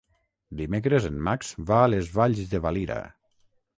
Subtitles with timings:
[0.61, 2.99] Dimecres en Max va a les Valls de Valira.